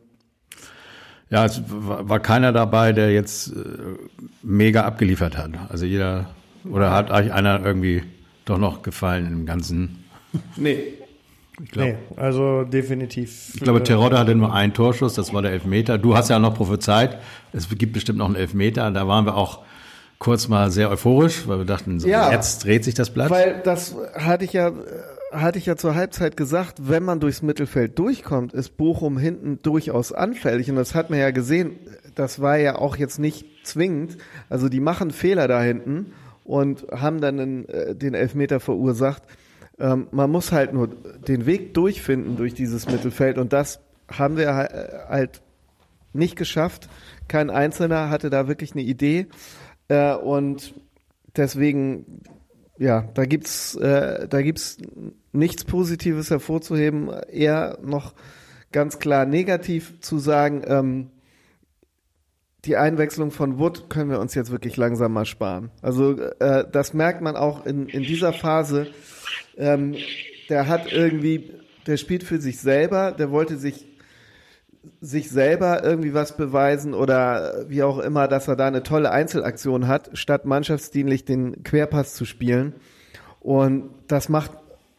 [1.30, 3.54] Ja, es war keiner dabei, der jetzt äh,
[4.44, 5.52] mega abgeliefert hat.
[5.70, 6.28] Also jeder,
[6.70, 8.04] oder hat eigentlich einer irgendwie
[8.46, 10.06] doch noch gefallen im Ganzen?
[10.56, 10.78] Nee,
[11.64, 13.52] ich glaub, nee, also definitiv.
[13.56, 15.98] Ich glaube, Terodde hatte nur einen Torschuss, das war der Elfmeter.
[15.98, 17.18] Du hast ja noch prophezeit,
[17.54, 18.92] es gibt bestimmt noch einen Elfmeter.
[18.92, 19.60] Da waren wir auch
[20.20, 23.30] kurz mal sehr euphorisch, weil wir dachten, so, ja, jetzt dreht sich das Blatt.
[23.30, 24.72] Weil das hatte ich ja,
[25.42, 30.12] hatte ich ja zur Halbzeit gesagt, wenn man durchs Mittelfeld durchkommt, ist Bochum hinten durchaus
[30.12, 30.70] anfällig.
[30.70, 31.78] Und das hat man ja gesehen,
[32.16, 34.18] das war ja auch jetzt nicht zwingend.
[34.50, 39.24] Also die machen Fehler da hinten und haben dann den, äh, den Elfmeter verursacht.
[39.80, 44.54] Ähm, man muss halt nur den Weg durchfinden durch dieses Mittelfeld und das haben wir
[44.54, 45.42] halt
[46.14, 46.88] nicht geschafft.
[47.28, 49.28] Kein Einzelner hatte da wirklich eine Idee
[49.88, 50.74] äh, und
[51.36, 52.22] deswegen,
[52.78, 54.78] ja, da gibt's, äh, da gibt's
[55.36, 58.14] nichts Positives hervorzuheben, eher noch
[58.72, 60.64] ganz klar negativ zu sagen.
[60.66, 61.12] Ähm,
[62.66, 65.70] die Einwechslung von Wood können wir uns jetzt wirklich langsam mal sparen.
[65.82, 68.88] Also äh, das merkt man auch in, in dieser Phase
[69.58, 69.96] ähm,
[70.50, 71.52] der hat irgendwie,
[71.88, 73.88] der spielt für sich selber, der wollte sich
[75.02, 79.88] sich selber irgendwie was beweisen oder wie auch immer, dass er da eine tolle Einzelaktion
[79.88, 82.76] hat, statt mannschaftsdienlich den Querpass zu spielen.
[83.40, 84.52] Und das macht,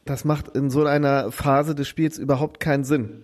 [0.07, 3.23] das macht in so einer Phase des Spiels überhaupt keinen Sinn.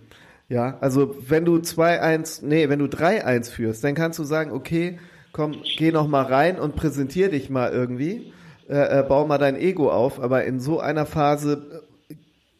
[0.49, 4.99] Ja, also wenn du 2-1, nee, wenn du 3-1 führst, dann kannst du sagen, okay,
[5.31, 8.33] komm, geh noch mal rein und präsentier dich mal irgendwie
[8.69, 12.15] äh, äh, bau mal dein Ego auf, aber in so einer Phase äh,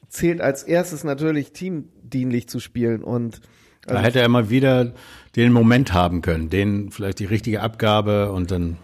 [0.10, 3.42] zählt als erstes natürlich teamdienlich zu spielen und
[3.86, 4.94] also da hätte er mal wieder
[5.36, 8.78] den Moment haben können, den vielleicht die richtige Abgabe und dann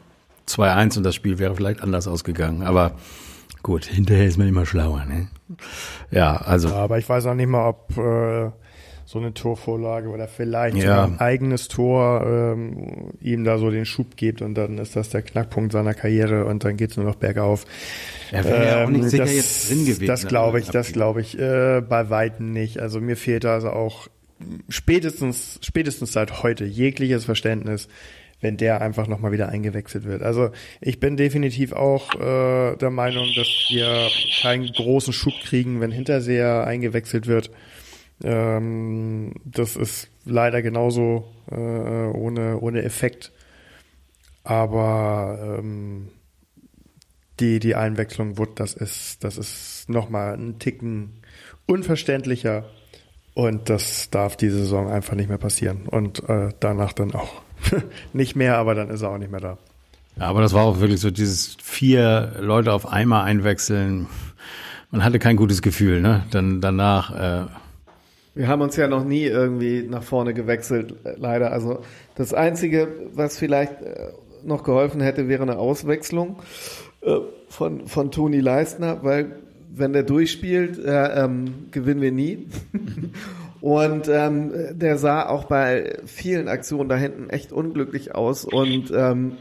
[0.48, 2.64] 2-1 und das Spiel wäre vielleicht anders ausgegangen.
[2.64, 2.96] Aber
[3.64, 5.06] gut, hinterher ist man immer schlauer.
[5.06, 5.28] Ne?
[6.12, 6.70] Ja, also.
[6.70, 8.52] Ja, aber ich weiß auch nicht mal, ob äh,
[9.06, 11.06] so eine Torvorlage oder vielleicht ja.
[11.06, 15.24] ein eigenes Tor ähm, ihm da so den Schub gibt und dann ist das der
[15.24, 17.66] Knackpunkt seiner Karriere und dann geht's nur noch bergauf.
[18.32, 20.06] Er wäre ja auch nicht ähm, sicher das, jetzt drin gewesen.
[20.06, 22.80] Das glaube ich, das glaube ich äh, bei Weitem nicht.
[22.80, 24.10] Also mir fehlt also auch
[24.70, 27.88] spätestens, spätestens seit heute jegliches Verständnis,
[28.42, 30.22] wenn der einfach nochmal wieder eingewechselt wird.
[30.22, 34.10] Also ich bin definitiv auch äh, der Meinung, dass wir
[34.42, 37.52] keinen großen Schub kriegen, wenn Hinterseher eingewechselt wird.
[38.24, 43.32] Ähm, das ist leider genauso äh, ohne, ohne Effekt.
[44.44, 46.10] Aber ähm,
[47.40, 51.22] die, die Einwechslung Wood, das ist, das ist nochmal ein Ticken
[51.66, 52.66] unverständlicher.
[53.36, 55.88] Und das darf diese Saison einfach nicht mehr passieren.
[55.88, 57.42] Und äh, danach dann auch
[58.14, 59.58] nicht mehr, aber dann ist er auch nicht mehr da.
[60.18, 64.08] Ja, aber das war auch wirklich so dieses vier Leute auf einmal einwechseln.
[64.92, 66.24] Man hatte kein gutes Gefühl, ne?
[66.32, 67.46] Dann danach äh,
[68.40, 71.52] wir haben uns ja noch nie irgendwie nach vorne gewechselt, leider.
[71.52, 71.82] Also
[72.16, 74.14] das Einzige, was vielleicht äh,
[74.46, 76.38] noch geholfen hätte, wäre eine Auswechslung
[77.02, 77.18] äh,
[77.50, 79.40] von, von Toni Leistner, weil
[79.76, 82.48] wenn der durchspielt, äh, ähm, gewinnen wir nie.
[83.62, 89.38] und ähm, der sah auch bei vielen Aktionen da hinten echt unglücklich aus und ähm,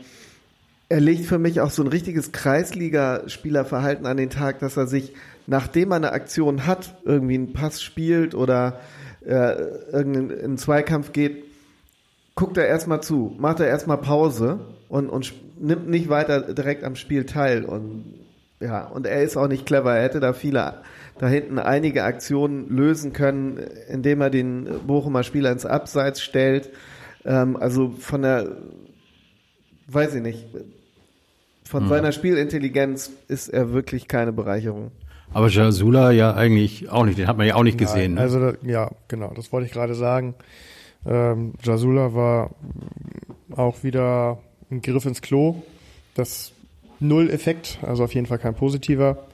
[0.88, 5.12] er legt für mich auch so ein richtiges Kreisliga-Spielerverhalten an den Tag, dass er sich,
[5.46, 8.81] nachdem er eine Aktion hat, irgendwie einen Pass spielt oder
[9.26, 9.52] äh,
[9.92, 11.44] irgendeinen Zweikampf geht,
[12.35, 16.96] guckt er erstmal zu, macht er erstmal Pause und, und nimmt nicht weiter direkt am
[16.96, 17.64] Spiel teil.
[17.64, 18.14] Und
[18.61, 19.94] ja, und er ist auch nicht clever.
[19.94, 20.74] Er hätte da viele
[21.18, 26.70] da hinten einige Aktionen lösen können, indem er den Bochumer Spieler ins Abseits stellt
[27.24, 28.57] Ähm, also von der,
[29.88, 30.46] weiß ich nicht,
[31.64, 31.88] von hm.
[31.88, 34.90] seiner Spielintelligenz ist er wirklich keine Bereicherung.
[35.35, 38.14] Aber Jasula ja eigentlich auch nicht, den hat man ja auch nicht gesehen.
[38.14, 40.35] Nein, also ja, genau, das wollte ich gerade sagen.
[41.04, 42.50] Ähm, Jasula war
[43.50, 44.38] auch wieder
[44.70, 45.62] ein Griff ins Klo.
[46.14, 46.52] Das
[47.00, 49.26] Null-Effekt, also auf jeden Fall kein positiver.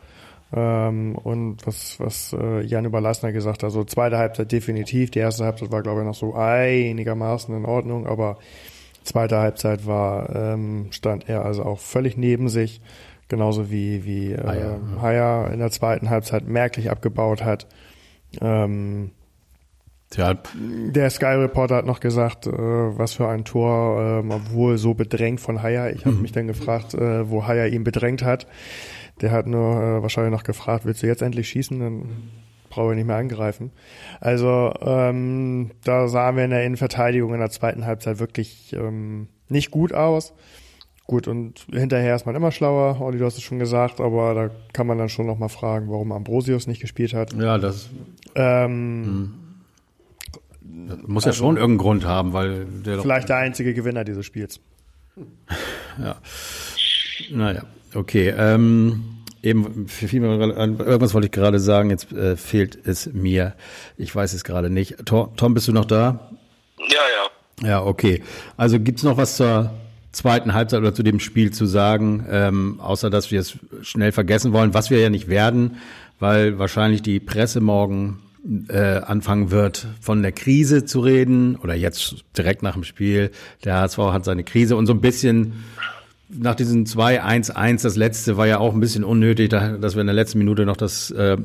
[0.56, 5.10] Ähm, und was, was äh, Jan über Leistner gesagt hat, also zweite Halbzeit definitiv.
[5.10, 8.38] Die erste Halbzeit war, glaube ich, noch so einigermaßen in Ordnung, aber
[9.02, 12.80] zweite Halbzeit war, ähm, stand er also auch völlig neben sich,
[13.28, 17.66] genauso wie, wie äh, Haya, Haya in der zweiten Halbzeit merklich abgebaut hat.
[18.40, 19.10] Ähm,
[20.10, 20.34] Tja.
[20.54, 25.40] Der Sky Reporter hat noch gesagt, äh, was für ein Tor, äh, obwohl so bedrängt
[25.40, 25.88] von Haya.
[25.88, 26.22] Ich habe mhm.
[26.22, 28.46] mich dann gefragt, äh, wo Haya ihn bedrängt hat.
[29.20, 31.78] Der hat nur äh, wahrscheinlich noch gefragt, willst du jetzt endlich schießen?
[31.78, 32.08] Dann
[32.68, 33.70] brauche ich nicht mehr angreifen.
[34.20, 39.70] Also ähm, da sahen wir in der Innenverteidigung in der zweiten Halbzeit wirklich ähm, nicht
[39.70, 40.34] gut aus.
[41.06, 44.50] Gut, und hinterher ist man immer schlauer, Olli, du hast es schon gesagt, aber da
[44.72, 47.34] kann man dann schon noch mal fragen, warum Ambrosius nicht gespielt hat.
[47.34, 47.90] Ja, das
[48.34, 49.34] ähm, mhm.
[50.88, 54.24] Das muss also, ja schon irgendeinen Grund haben, weil der Vielleicht der einzige Gewinner dieses
[54.26, 54.60] Spiels.
[55.98, 56.16] ja.
[57.30, 57.62] Naja,
[57.94, 58.34] okay.
[58.36, 59.04] Ähm,
[59.42, 63.54] eben fiel mir irgendwas wollte ich gerade sagen, jetzt äh, fehlt es mir.
[63.96, 65.04] Ich weiß es gerade nicht.
[65.04, 66.30] Tom, Tom, bist du noch da?
[66.78, 67.68] Ja, ja.
[67.68, 68.22] Ja, okay.
[68.56, 69.70] Also gibt's noch was zur
[70.12, 74.52] zweiten Halbzeit oder zu dem Spiel zu sagen, ähm, außer dass wir es schnell vergessen
[74.52, 75.76] wollen, was wir ja nicht werden,
[76.18, 78.20] weil wahrscheinlich die Presse morgen
[78.68, 83.30] äh, anfangen wird, von der Krise zu reden oder jetzt direkt nach dem Spiel.
[83.64, 85.64] Der HSV hat seine Krise und so ein bisschen
[86.28, 90.14] nach diesen 2-1-1, das letzte war ja auch ein bisschen unnötig, dass wir in der
[90.14, 91.36] letzten Minute noch das äh,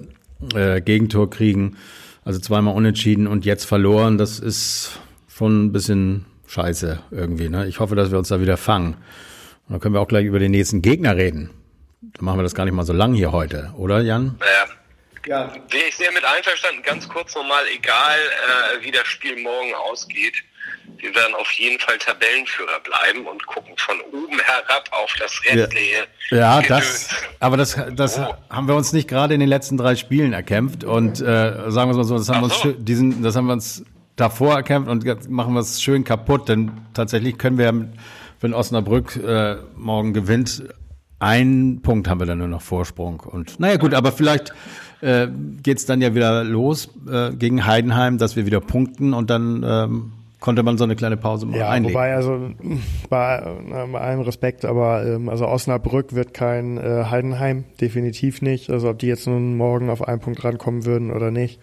[0.56, 1.78] äh, Gegentor kriegen.
[2.24, 4.18] Also zweimal unentschieden und jetzt verloren.
[4.18, 7.50] Das ist schon ein bisschen scheiße irgendwie.
[7.50, 7.68] Ne?
[7.68, 8.94] Ich hoffe, dass wir uns da wieder fangen.
[8.94, 11.50] Und dann können wir auch gleich über den nächsten Gegner reden.
[12.02, 14.36] Dann machen wir das gar nicht mal so lang hier heute, oder Jan?
[14.40, 14.74] Ja.
[15.28, 15.54] Ja.
[15.70, 16.82] Wäre ich sehr mit einverstanden.
[16.82, 20.44] Ganz kurz nochmal, egal äh, wie das Spiel morgen ausgeht,
[20.98, 26.08] wir werden auf jeden Fall Tabellenführer bleiben und gucken von oben herab auf das restliche.
[26.32, 28.34] Ja, ja das, aber das, das oh.
[28.50, 31.92] haben wir uns nicht gerade in den letzten drei Spielen erkämpft und äh, sagen wir
[31.92, 32.64] es mal so, das haben, so.
[32.64, 33.84] wir uns diesen, das haben wir uns
[34.16, 37.90] davor erkämpft und jetzt machen wir es schön kaputt, denn tatsächlich können wir,
[38.42, 40.64] wenn Osnabrück äh, morgen gewinnt,
[41.20, 43.20] einen Punkt haben wir dann nur noch Vorsprung.
[43.20, 44.54] Und naja gut, aber vielleicht
[45.02, 45.28] äh,
[45.62, 50.12] geht dann ja wieder los äh, gegen Heidenheim, dass wir wieder punkten und dann ähm,
[50.40, 51.94] konnte man so eine kleine Pause mal ja, einlegen.
[51.94, 52.50] Wobei, also
[53.10, 58.70] bei, äh, bei allem Respekt, aber ähm, also Osnabrück wird kein äh, Heidenheim, definitiv nicht.
[58.70, 61.60] Also ob die jetzt nun morgen auf einen Punkt rankommen würden oder nicht.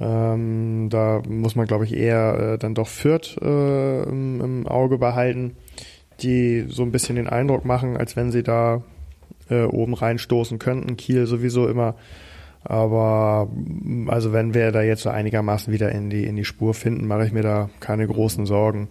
[0.00, 4.98] Ähm, da muss man, glaube ich, eher äh, dann doch Fürth äh, im, im, Auge
[4.98, 5.56] behalten,
[6.20, 8.82] die so ein bisschen den Eindruck machen, als wenn sie da
[9.48, 10.96] äh, oben reinstoßen könnten.
[10.96, 11.94] Kiel sowieso immer
[12.64, 13.48] aber
[14.06, 17.26] also wenn wir da jetzt so einigermaßen wieder in die in die Spur finden, mache
[17.26, 18.88] ich mir da keine großen Sorgen.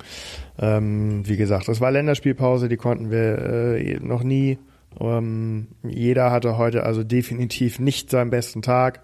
[0.59, 3.37] Ähm, wie gesagt, es war Länderspielpause, die konnten wir
[3.75, 4.57] äh, noch nie.
[4.99, 9.01] Ähm, jeder hatte heute also definitiv nicht seinen besten Tag.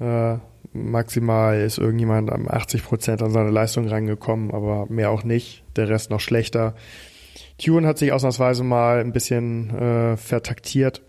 [0.00, 0.36] Äh,
[0.72, 5.64] maximal ist irgendjemand am 80 Prozent an seine Leistung rangekommen, aber mehr auch nicht.
[5.76, 6.74] Der Rest noch schlechter.
[7.58, 11.02] Tune hat sich ausnahmsweise mal ein bisschen äh, vertaktiert.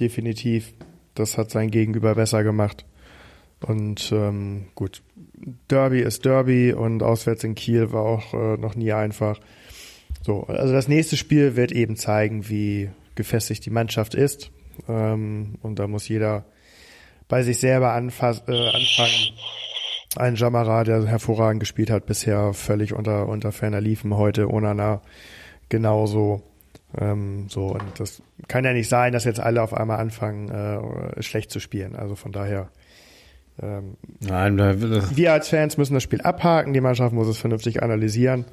[0.00, 0.74] Definitiv.
[1.16, 2.84] Das hat sein Gegenüber besser gemacht.
[3.60, 5.02] Und ähm, gut,
[5.70, 9.40] Derby ist Derby und auswärts in Kiel war auch äh, noch nie einfach.
[10.22, 14.50] So, also das nächste Spiel wird eben zeigen, wie gefestigt die Mannschaft ist.
[14.88, 16.44] Ähm, und da muss jeder
[17.28, 19.32] bei sich selber anfass, äh, anfangen.
[20.16, 25.02] Ein Jamara, der hervorragend gespielt hat, bisher völlig unter, unter ferner Liefen heute, Onana
[25.68, 26.42] genauso.
[26.98, 31.22] Ähm, so, und das kann ja nicht sein, dass jetzt alle auf einmal anfangen, äh,
[31.22, 31.96] schlecht zu spielen.
[31.96, 32.70] Also von daher.
[33.60, 38.44] Ähm, Nein, wir als Fans müssen das Spiel abhaken, die Mannschaft muss es vernünftig analysieren,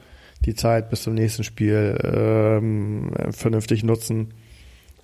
[0.45, 4.33] die Zeit bis zum nächsten Spiel ähm, vernünftig nutzen,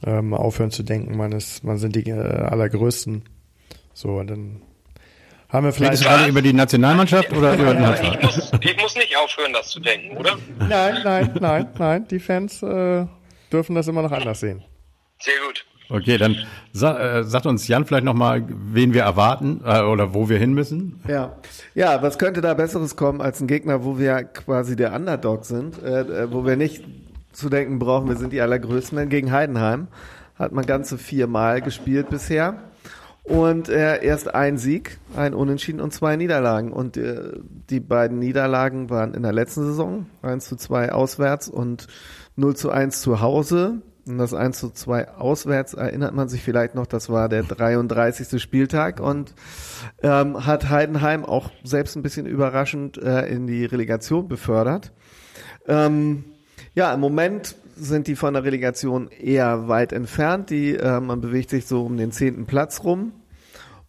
[0.06, 3.24] ähm, aufhören zu denken, man ist, man sind die äh, allergrößten.
[3.94, 4.62] So, und dann
[5.50, 6.04] haben wir vielleicht.
[6.04, 9.80] gerade über die Nationalmannschaft oder über den ich muss, ich muss nicht aufhören, das zu
[9.80, 10.38] denken, oder?
[10.60, 12.08] Nein, nein, nein, nein.
[12.08, 13.06] Die Fans äh,
[13.52, 14.64] dürfen das immer noch anders sehen.
[15.20, 15.66] Sehr gut.
[15.92, 16.36] Okay, dann
[16.72, 20.54] sa äh, sagt uns Jan vielleicht nochmal, wen wir erwarten äh, oder wo wir hin
[20.54, 21.02] müssen.
[21.08, 21.36] Ja.
[21.74, 25.82] ja, was könnte da Besseres kommen als ein Gegner, wo wir quasi der Underdog sind,
[25.82, 26.84] äh, äh wo wir nicht
[27.32, 28.98] zu denken brauchen, wir sind die Allergrößten.
[28.98, 29.88] Denn gegen Heidenheim
[30.36, 32.56] hat man ganze viermal gespielt bisher.
[33.24, 36.72] Und äh, erst ein Sieg, ein Unentschieden und zwei Niederlagen.
[36.72, 37.34] Und äh,
[37.70, 41.88] die beiden Niederlagen waren in der letzten Saison 1 zu 2 auswärts und
[42.40, 43.82] 0 zu 1 zu Hause.
[44.08, 48.42] Und das 1 zu 2 auswärts erinnert man sich vielleicht noch, das war der 33.
[48.42, 49.36] Spieltag und
[50.02, 54.92] ähm, hat Heidenheim auch selbst ein bisschen überraschend äh, in die Relegation befördert.
[55.68, 56.24] Ähm,
[56.74, 60.50] ja, im Moment sind die von der Relegation eher weit entfernt.
[60.50, 63.12] Die, äh, man bewegt sich so um den zehnten Platz rum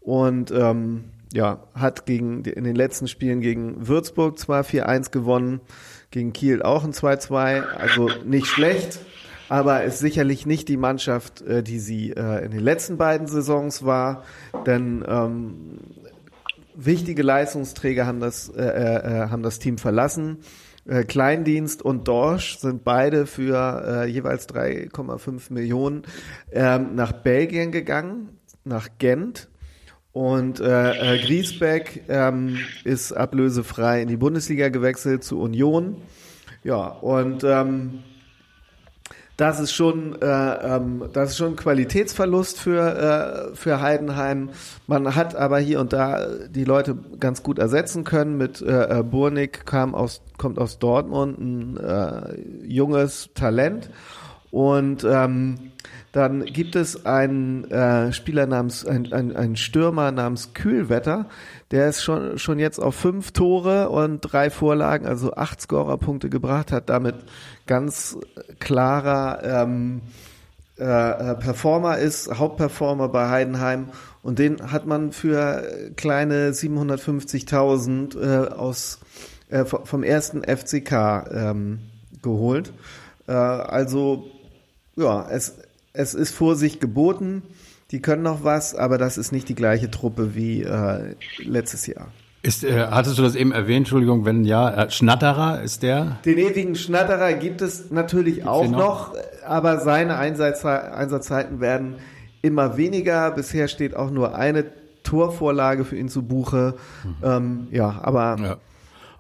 [0.01, 5.61] und ähm, ja, hat gegen in den letzten Spielen gegen Würzburg zwar 4-1 gewonnen,
[6.11, 8.99] gegen Kiel auch ein 2-2, also nicht schlecht,
[9.49, 13.85] aber ist sicherlich nicht die Mannschaft, äh, die sie äh, in den letzten beiden Saisons
[13.85, 14.25] war,
[14.67, 15.79] denn ähm,
[16.75, 20.39] wichtige Leistungsträger haben das, äh, äh, haben das Team verlassen.
[20.87, 26.03] Äh, Kleindienst und Dorsch sind beide für äh, jeweils 3,5 Millionen
[26.53, 28.31] ähm, nach Belgien gegangen,
[28.65, 29.50] nach Gent.
[30.13, 35.97] Und äh, äh, Griesbeck ähm, ist ablösefrei in die Bundesliga gewechselt zu Union.
[36.65, 38.01] Ja, und ähm,
[39.41, 44.51] das ist schon, äh, ähm, das ist schon ein Qualitätsverlust für, äh, für Heidenheim.
[44.87, 48.37] Man hat aber hier und da die Leute ganz gut ersetzen können.
[48.37, 53.91] Mit äh, äh Burnik kam aus, kommt aus Dortmund, ein äh, junges Talent.
[54.51, 55.71] Und ähm,
[56.13, 61.27] dann gibt es einen äh, Spieler namens, ein, ein, ein Stürmer namens Kühlwetter,
[61.71, 66.73] der ist schon, schon jetzt auf fünf Tore und drei Vorlagen, also acht Scorerpunkte gebracht,
[66.73, 67.15] hat damit
[67.67, 68.19] ganz
[68.59, 70.03] klarer ähm,
[70.79, 73.91] äh, äh Performer ist, Hauptperformer bei Heidenheim
[74.23, 78.99] und den hat man für kleine 750.000 äh, aus
[79.49, 80.93] äh, vom ersten FCK
[81.33, 81.79] ähm,
[82.21, 82.73] geholt.
[83.29, 84.27] Äh, also
[84.97, 85.55] ja, es
[85.93, 87.43] es ist Vorsicht geboten.
[87.91, 92.09] Die können noch was, aber das ist nicht die gleiche Truppe wie äh, letztes Jahr.
[92.43, 96.19] Ist, äh, hattest du das eben erwähnt, Entschuldigung, wenn ja, äh, Schnatterer ist der?
[96.25, 98.79] Den ewigen Schnatterer gibt es natürlich Gibt's auch noch?
[98.79, 101.97] noch, aber seine Einsatz, Einsatzzeiten werden
[102.41, 103.31] immer weniger.
[103.33, 104.65] Bisher steht auch nur eine
[105.03, 106.77] Torvorlage für ihn zu Buche.
[107.05, 107.15] Mhm.
[107.23, 108.57] Ähm, ja, aber ja.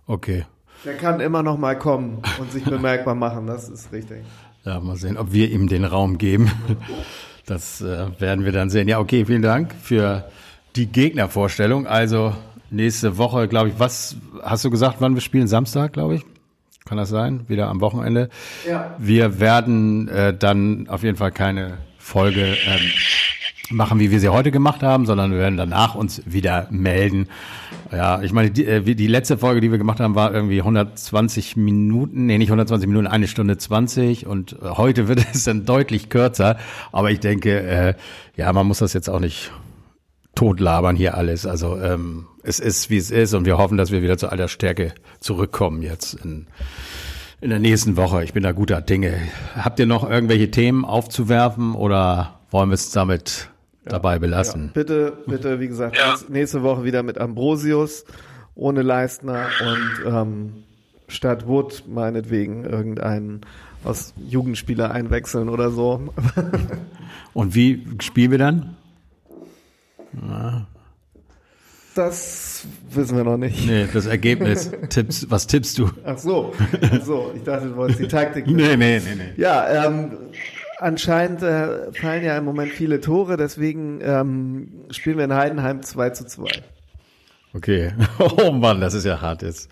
[0.06, 0.46] okay.
[0.86, 4.22] Der kann immer noch mal kommen und sich bemerkbar machen, das ist richtig.
[4.64, 6.50] Ja, mal sehen, ob wir ihm den Raum geben.
[7.46, 8.86] Das äh, werden wir dann sehen.
[8.86, 10.30] Ja, okay, vielen Dank für
[10.76, 11.88] die Gegnervorstellung.
[11.88, 12.32] Also
[12.70, 15.48] nächste Woche, glaube ich, was hast du gesagt, wann wir spielen?
[15.48, 16.22] Samstag, glaube ich.
[16.84, 17.48] Kann das sein?
[17.48, 18.28] Wieder am Wochenende.
[18.68, 18.94] Ja.
[18.98, 22.90] Wir werden äh, dann auf jeden Fall keine Folge ähm,
[23.70, 27.28] machen, wie wir sie heute gemacht haben, sondern wir werden danach uns wieder melden.
[27.92, 31.56] Ja, ich meine, die, äh, die letzte Folge, die wir gemacht haben, war irgendwie 120
[31.56, 36.08] Minuten, nee, nicht 120 Minuten, eine Stunde 20 und äh, heute wird es dann deutlich
[36.08, 36.56] kürzer.
[36.92, 37.94] Aber ich denke, äh,
[38.36, 39.50] ja, man muss das jetzt auch nicht
[40.34, 41.46] totlabern hier alles.
[41.46, 44.48] Also ähm, es ist, wie es ist und wir hoffen, dass wir wieder zu alter
[44.48, 46.46] Stärke zurückkommen jetzt in,
[47.40, 48.24] in der nächsten Woche.
[48.24, 49.14] Ich bin da guter Dinge.
[49.56, 53.50] Habt ihr noch irgendwelche Themen aufzuwerfen oder wollen wir es damit
[53.84, 54.66] dabei belassen.
[54.66, 56.16] Ja, bitte, bitte, wie gesagt, ja.
[56.28, 58.04] nächste Woche wieder mit Ambrosius,
[58.54, 60.52] ohne Leistner und ähm,
[61.08, 63.40] statt Wood meinetwegen irgendeinen
[63.84, 66.12] aus Jugendspieler einwechseln oder so.
[67.32, 68.76] und wie spielen wir dann?
[70.12, 70.66] Na.
[71.94, 73.66] Das wissen wir noch nicht.
[73.66, 74.70] Nee, das Ergebnis.
[74.90, 75.90] Tipps, was tippst du?
[76.04, 78.46] Ach so, Ach so ich dachte, du wolltest die Taktik.
[78.48, 79.32] nee, nee, nee, nee.
[79.36, 80.12] Ja, ähm,
[80.80, 86.10] Anscheinend äh, fallen ja im Moment viele Tore, deswegen ähm, spielen wir in Heidenheim 2
[86.10, 86.50] zu 2.
[87.52, 87.92] Okay.
[88.18, 89.68] Oh Mann, das ist ja hart jetzt.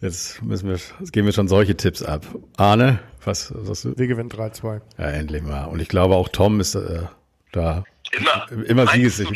[0.00, 2.24] Jetzt müssen wir, jetzt geben wir schon solche Tipps ab.
[2.56, 3.98] Arne, was sagst du?
[3.98, 4.80] Wir gewinnen 3-2.
[4.98, 5.64] Ja, endlich mal.
[5.64, 7.00] Und ich glaube auch Tom ist äh,
[7.50, 7.84] da.
[8.12, 8.64] Immer.
[8.64, 9.32] Immer 1 zu 3.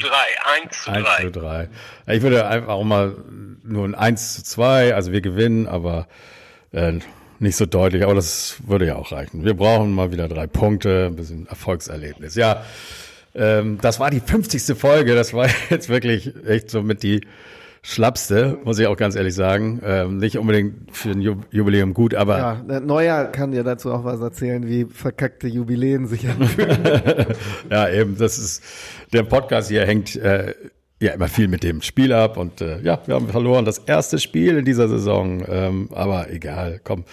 [0.62, 1.04] 1 zu 3.
[1.04, 1.68] 1 zu 3.
[2.06, 3.16] Ich würde einfach auch mal
[3.64, 6.06] nur ein 1 zu 2, also wir gewinnen, aber
[6.70, 7.00] äh,
[7.40, 9.44] nicht so deutlich, aber das würde ja auch reichen.
[9.44, 12.34] Wir brauchen mal wieder drei Punkte, ein bisschen Erfolgserlebnis.
[12.34, 12.64] Ja,
[13.34, 14.76] ähm, das war die 50.
[14.76, 15.14] Folge.
[15.14, 17.20] Das war jetzt wirklich echt so mit die
[17.82, 19.80] schlappste, muss ich auch ganz ehrlich sagen.
[19.84, 22.38] Ähm, nicht unbedingt für ein Jubiläum gut, aber.
[22.38, 27.26] Ja, Neuer kann dir dazu auch was erzählen, wie verkackte Jubiläen sich anfühlen.
[27.70, 28.62] ja, eben, das ist,
[29.12, 30.54] der Podcast hier hängt äh,
[31.00, 34.18] ja immer viel mit dem Spiel ab und äh, ja, wir haben verloren das erste
[34.18, 37.04] Spiel in dieser Saison, ähm, aber egal, komm,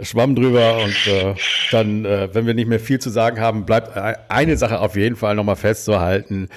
[0.00, 1.34] schwamm drüber und äh,
[1.70, 3.96] dann, äh, wenn wir nicht mehr viel zu sagen haben, bleibt
[4.30, 6.48] eine Sache auf jeden Fall nochmal festzuhalten.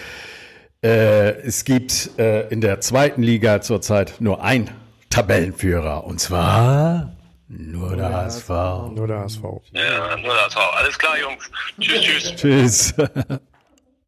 [0.82, 4.70] Äh, es gibt äh, in der zweiten Liga zurzeit nur ein
[5.10, 7.14] Tabellenführer und zwar
[7.50, 8.50] nur, der HSV.
[8.96, 9.42] Nur der HSV.
[9.74, 10.58] Ja, nur der HSV.
[10.78, 11.50] Alles klar, Jungs.
[11.80, 12.36] Tschüss, tschüss.
[12.36, 12.94] Tschüss.